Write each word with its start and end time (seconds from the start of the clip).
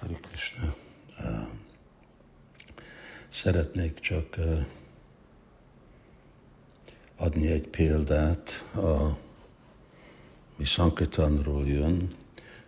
Hari 0.00 0.16
Krishna. 0.20 0.74
Szeretnék 3.28 4.00
csak 4.00 4.36
adni 7.16 7.50
egy 7.50 7.68
példát, 7.68 8.64
a, 8.74 9.18
mi 10.56 10.64
Sankirtanról 10.64 11.66
jön, 11.66 12.14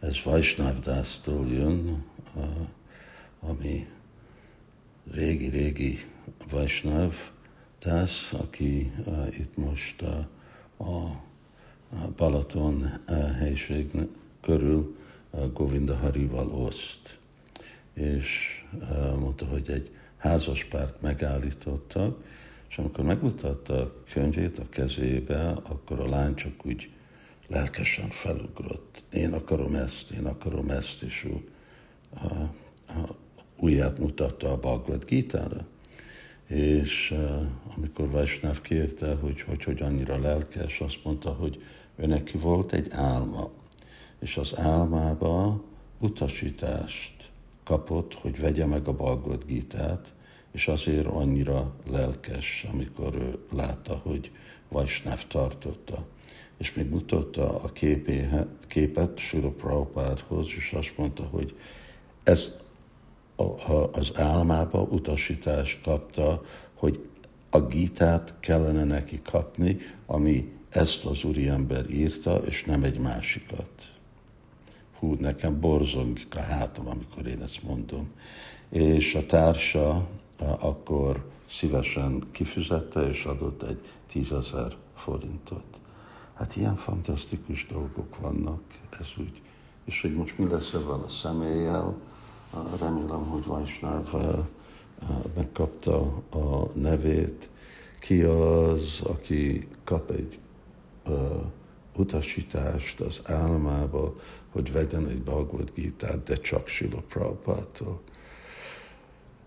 ez 0.00 0.22
Vaisnavdásztól 0.24 1.46
jön, 1.46 2.04
ami 3.40 3.88
régi-régi 5.10 5.98
Vaisnav 6.50 7.14
Dász, 7.80 8.32
aki 8.32 8.92
itt 9.38 9.56
most 9.56 10.02
a, 10.02 10.28
Balaton 12.16 13.00
helység 13.38 13.90
körül 14.40 14.96
Govinda 15.52 15.96
oszt. 15.96 16.33
És 17.94 18.62
mondta, 19.18 19.46
hogy 19.46 19.70
egy 19.70 19.90
házaspárt 20.16 21.00
megállítottak, 21.00 22.24
és 22.68 22.78
amikor 22.78 23.04
megmutatta 23.04 23.80
a 23.80 23.94
könyvét 24.12 24.58
a 24.58 24.68
kezébe, 24.68 25.48
akkor 25.48 26.00
a 26.00 26.08
lány 26.08 26.34
csak 26.34 26.66
úgy 26.66 26.90
lelkesen 27.46 28.08
felugrott. 28.08 29.02
Én 29.12 29.32
akarom 29.32 29.74
ezt, 29.74 30.10
én 30.10 30.24
akarom 30.24 30.70
ezt, 30.70 31.02
és 31.02 31.24
ő 31.24 31.48
a, 32.14 32.34
a, 32.92 33.16
ujját 33.56 33.98
mutatta 33.98 34.52
a 34.52 34.58
Bhagavad 34.58 35.04
Gita-ra. 35.04 35.66
És 36.46 37.14
amikor 37.76 38.10
Vaisnav 38.10 38.60
kérte, 38.60 39.14
hogy, 39.14 39.40
hogy 39.40 39.64
hogy 39.64 39.82
annyira 39.82 40.18
lelkes, 40.18 40.80
azt 40.80 41.04
mondta, 41.04 41.30
hogy 41.30 41.62
ő 41.96 42.06
neki 42.06 42.38
volt 42.38 42.72
egy 42.72 42.90
álma, 42.90 43.50
és 44.18 44.36
az 44.36 44.58
álmába 44.58 45.64
utasítást 45.98 47.32
kapott, 47.64 48.14
hogy 48.14 48.40
vegye 48.40 48.66
meg 48.66 48.88
a 48.88 48.92
Bhagavad 48.92 49.44
Gita-t, 49.46 50.12
és 50.52 50.68
azért 50.68 51.06
annyira 51.06 51.74
lelkes, 51.90 52.66
amikor 52.72 53.14
ő 53.14 53.38
látta, 53.52 54.00
hogy 54.02 54.30
Vajsnáv 54.68 55.26
tartotta. 55.26 56.06
És 56.56 56.74
még 56.74 56.88
mutatta 56.88 57.62
a 57.62 57.68
képé, 57.72 58.28
képet 58.66 59.18
Sula 59.18 59.48
Prabhupádhoz, 59.48 60.48
és 60.56 60.72
azt 60.72 60.92
mondta, 60.96 61.22
hogy 61.22 61.56
ez 62.22 62.56
a, 63.36 63.72
az 63.92 64.10
álmába 64.14 64.80
utasítást 64.80 65.82
kapta, 65.82 66.42
hogy 66.74 67.08
a 67.50 67.60
gítát 67.60 68.36
kellene 68.40 68.84
neki 68.84 69.20
kapni, 69.22 69.76
ami 70.06 70.52
ezt 70.68 71.04
az 71.04 71.24
úriember 71.24 71.90
írta, 71.90 72.36
és 72.36 72.64
nem 72.64 72.82
egy 72.82 72.98
másikat. 72.98 73.93
Hú, 74.98 75.14
nekem 75.14 75.60
borzongik 75.60 76.34
a 76.34 76.40
hátam, 76.40 76.88
amikor 76.88 77.26
én 77.26 77.42
ezt 77.42 77.62
mondom. 77.62 78.10
És 78.68 79.14
a 79.14 79.26
társa 79.26 80.08
akkor 80.38 81.30
szívesen 81.50 82.24
kifizette, 82.30 83.08
és 83.08 83.24
adott 83.24 83.62
egy 83.62 83.80
tízezer 84.06 84.76
forintot. 84.94 85.80
Hát 86.34 86.56
ilyen 86.56 86.76
fantasztikus 86.76 87.66
dolgok 87.66 88.18
vannak, 88.20 88.62
ez 89.00 89.06
úgy. 89.18 89.42
És 89.84 90.00
hogy 90.00 90.14
most 90.14 90.38
mi 90.38 90.48
lesz 90.48 90.72
ebben 90.72 91.00
a 91.00 91.08
személlyel, 91.08 91.96
remélem, 92.80 93.24
hogy 93.24 93.44
Vajsnáv 93.44 94.12
megkapta 95.34 96.00
a 96.30 96.68
nevét. 96.74 97.50
Ki 98.00 98.22
az, 98.22 99.00
aki 99.04 99.68
kap 99.84 100.10
egy 100.10 100.38
utasítást 101.96 103.00
az 103.00 103.20
álmába, 103.24 104.14
hogy 104.50 104.72
vegyen 104.72 105.08
egy 105.08 105.22
Bhagavad 105.22 105.70
Gita, 105.74 106.16
de 106.16 106.36
csak 106.36 106.66
Sila 106.66 107.02
Prabhupától. 107.08 108.00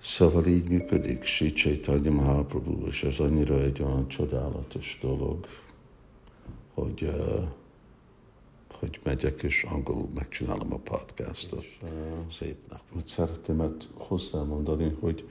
Szóval 0.00 0.46
így 0.46 0.68
működik 0.68 1.24
Sri 1.24 1.52
Chaitanya 1.52 2.10
Mahaprabhu, 2.10 2.86
és 2.86 3.02
ez 3.02 3.18
annyira 3.18 3.62
egy 3.62 3.82
olyan 3.82 4.08
csodálatos 4.08 4.98
dolog, 5.02 5.46
hogy, 6.74 7.02
uh, 7.02 7.44
hogy 8.78 9.00
megyek, 9.02 9.42
és 9.42 9.62
angolul 9.62 10.08
megcsinálom 10.14 10.72
a 10.72 10.76
podcastot. 10.76 11.62
És, 11.62 11.76
uh, 11.82 11.88
Szépnek. 12.30 12.80
Mert 12.94 13.06
szeretném 13.06 13.60
ezt 13.60 13.88
hozzámondani, 13.94 14.96
hogy 15.00 15.28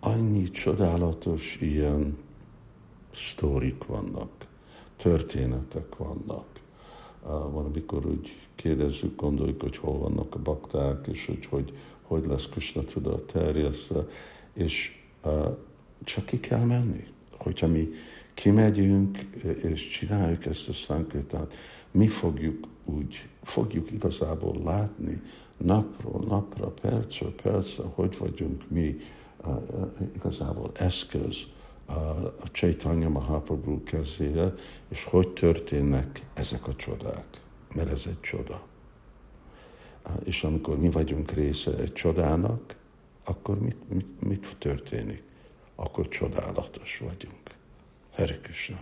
annyi 0.00 0.50
csodálatos 0.50 1.56
ilyen 1.60 2.18
sztorik 3.14 3.84
vannak, 3.84 4.45
történetek 4.96 5.96
vannak. 5.96 6.44
Van, 7.22 7.64
amikor 7.64 8.06
úgy 8.06 8.36
kérdezzük, 8.54 9.20
gondoljuk, 9.20 9.62
hogy 9.62 9.76
hol 9.76 9.98
vannak 9.98 10.34
a 10.34 10.38
bakták, 10.38 11.06
és 11.06 11.26
hogy 11.26 11.46
hogy, 11.46 11.72
hogy 12.02 12.26
lesz 12.26 12.46
Krishna 12.48 12.82
tudat 12.84 13.32
terjesztve, 13.32 14.06
és 14.52 15.04
csak 16.04 16.24
ki 16.26 16.40
kell 16.40 16.64
menni. 16.64 17.04
Hogyha 17.38 17.66
mi 17.66 17.88
kimegyünk 18.34 19.18
és 19.62 19.88
csináljuk 19.88 20.46
ezt 20.46 20.68
a 20.68 20.72
szankrétát, 20.72 21.54
mi 21.90 22.06
fogjuk 22.06 22.66
úgy, 22.84 23.28
fogjuk 23.42 23.90
igazából 23.90 24.62
látni 24.64 25.22
napról 25.56 26.24
napra, 26.28 26.68
percről 26.68 27.34
percre, 27.34 27.84
hogy 27.94 28.18
vagyunk 28.18 28.70
mi 28.70 28.96
igazából 30.14 30.70
eszköz 30.74 31.36
a, 31.86 31.92
a 32.24 32.50
Chaitanya 32.52 33.08
Mahaprabhu 33.08 33.82
kezére, 33.82 34.52
és 34.88 35.04
hogy 35.04 35.28
történnek 35.28 36.20
ezek 36.34 36.66
a 36.66 36.74
csodák. 36.74 37.26
Mert 37.74 37.90
ez 37.90 38.04
egy 38.06 38.20
csoda 38.20 38.62
és 40.24 40.44
amikor 40.44 40.78
mi 40.78 40.90
vagyunk 40.90 41.30
része 41.30 41.76
egy 41.76 41.92
csodának, 41.92 42.76
akkor 43.24 43.60
mit, 43.60 43.88
mit, 43.88 44.20
mit 44.20 44.56
történik? 44.58 45.22
Akkor 45.74 46.08
csodálatos 46.08 46.98
vagyunk. 46.98 47.40
Hare 48.12 48.38
Krishna. 48.40 48.80